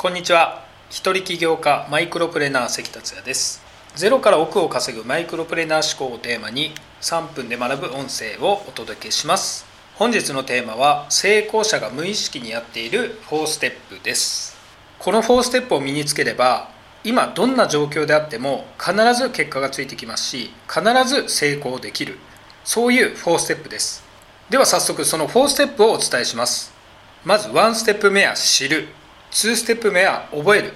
[0.00, 0.64] こんにちは。
[0.88, 3.62] 一人起業家マイクロプレーナー関達也です。
[3.94, 9.66] ゼロから億を稼ぐマイクロプレーナー思考をテーマに3分で学ぶ音声をお届けします。
[9.96, 14.56] 本日のテーマは成功者が無意識にやっている4ステップです。
[14.98, 16.70] この4ステップを身につければ
[17.04, 22.16] 今どんな状況であっても必ず結果がついてきますし必ず成功できる。
[22.64, 24.02] そういう4ステップです。
[24.48, 26.72] では早速その4ステップをお伝えします。
[27.22, 28.88] まず1ステップ目は知る。
[29.30, 30.72] 2ステップ目は覚える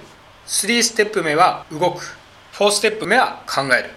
[0.47, 2.17] 3ステップ目は動く
[2.53, 3.89] 4ステップ目は考える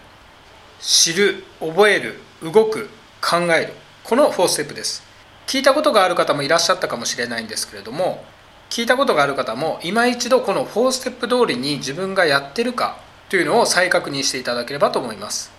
[0.81, 2.89] 知る覚える動く
[3.21, 5.05] 考えるこの4ステップです
[5.47, 8.25] 聞いたことがある方もいらっしゃったかもしれないんですけれども
[8.69, 15.53] 聞いたことがある方も今一度この4ステップ通りに自分がやってるかというのを再確認していただければと思います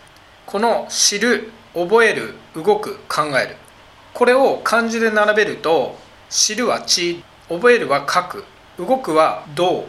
[0.46, 3.56] この知る覚える動く考える
[4.14, 5.96] これを漢字で並べると
[6.30, 8.44] 知るは知覚えるは書く
[8.80, 9.84] 動くはどう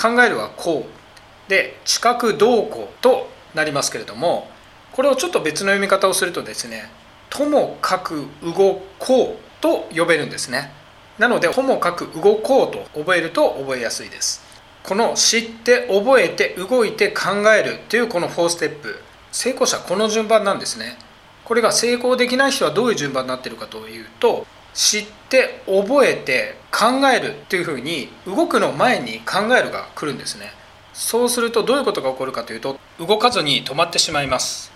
[0.00, 1.50] 考えるはこう。
[1.50, 4.48] で知覚どうこうとなりますけれども
[4.92, 6.88] これをちょっと別の読み方をするとですね
[7.28, 10.70] ともかく動こうと呼べるんですね。
[11.18, 14.42] なのでともかく動こうと覚えると覚えやすいです。
[14.84, 19.00] この知って覚えて動いて考えるというこの4ステップ。
[19.32, 20.96] 成功者この順番なんですね。
[21.44, 30.52] これが成功できない人はどういう順番になってるかというと知って覚えて考えるっていうふうに動くの前に考えるが来るんですね。
[30.92, 34.72] そうするとどういうことが起こるかというと動かずに止まってしまいます。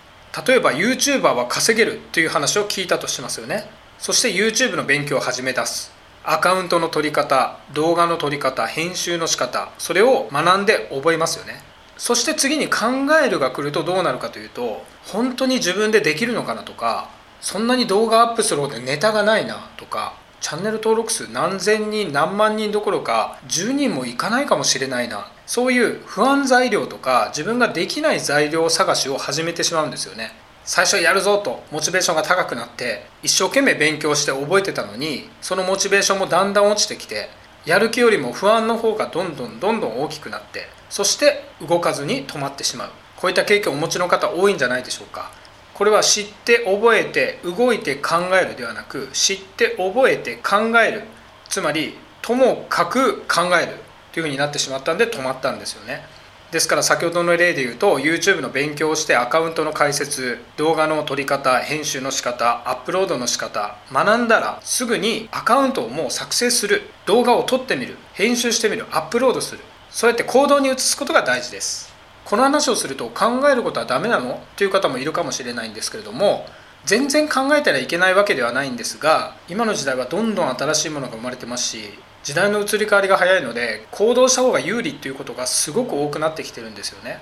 [0.46, 3.69] 例えば YouTuber は稼げるっていう話を聞いたとしますよね。
[3.98, 5.92] そして YouTube の勉強を始め出す。
[6.24, 11.62] アカウントの取り方動画の撮り方編集の仕方それを学んで覚えますよね。
[11.96, 12.86] そして次に考
[13.24, 17.08] えるが来るとどうなるかというと本当に自分でできるのかなとか
[17.41, 30.31] そんなに動画アップするほどネタがないなとかチャンネル登録数何千人何万人どころか10人もいかないかもしれないなそういう不安材料とか自分ができない材料探しを始めてしまうんですよね。
[30.64, 37.31] 最初やるぞとモチベーションが高くなって一生懸命勉強して覚えてたのにそのモチベーションもだんだん落ちてきて
[37.65, 42.91] やる気よりも不安の方がどんどんどんどん大きくなってそして動かずに止まってしまう。
[43.16, 45.31] こういった経験をお持ちの方多いんじゃないでしょうか。
[45.78, 51.05] これは知って覚えて動いて考えるではなく知って覚えて考える。
[51.49, 53.75] つまりともかく考える
[54.12, 56.05] というふうになってしまったんで止まったんですよね。
[56.50, 66.91] ですから先ほどの例で言うと YouTube の勉強をしてアカウントの解説動画の撮り方編集の仕方アップロードの仕方学んだらすぐにアカウントをもう作成する。
[67.06, 67.97] 動画を撮ってみる。
[68.15, 68.87] 編集してみる。
[68.91, 69.60] アップロードする。
[69.91, 71.97] そうやって行動に移すことが大事です。
[72.28, 74.34] この話をすると考えることはダメなの？
[74.34, 76.44] っていう方もいるかもしれないんですけれども
[76.84, 81.78] 全然考えたらいけないわけではないんですが今の時代はどんどん新しいものが生まれてますし
[82.25, 87.19] 時代の移り変わりが早いので行動した方が有利っていうことがすごく多くなってきてるんですよね。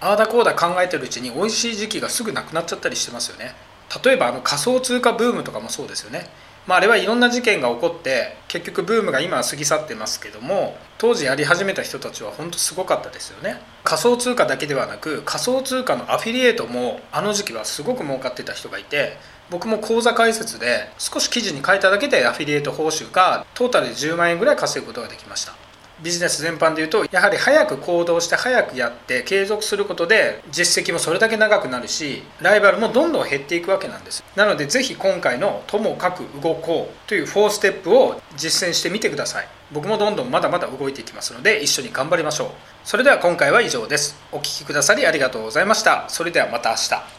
[0.00, 3.54] ああだこうだ考えてるうちに美味しい時期がすぐなくなっちゃったりしてますよね。
[4.02, 6.28] 例えばあの仮想通貨ブームとかもそうですよね。
[6.66, 13.60] まあ、あれはいろんな事件が起こって結局ブームが今は過ぎ去ってますけども当時やり始めた人たちは本当すごかったですよね。
[13.84, 19.16] 仮想通貨だけではなく仮想通貨のアフィリエイトもあの時期はすごく儲かってた人がいて
[19.48, 25.65] 僕も口座開設で少し記事に書いただけでアフィリエイト報酬がトータルで10万円ぐらい稼ぐことができました。
[26.02, 34.22] ビジネス全般でいうとやはり早く行動して早くやって継続することで実績もそれだけ長くなるしライバルもどんどん減っていくわけなんです。
[34.34, 39.48] なのでぜひ今回の「ともかく動こう」という4ステップを実践してみてください。
[39.72, 42.48] 僕もどんどんまだまだ動いていきますので一緒に頑張りましょう。
[42.84, 44.16] それでは今回は以上です。
[44.32, 46.04] お聴きくださりありがとうございました。
[46.08, 47.16] それではまた明日。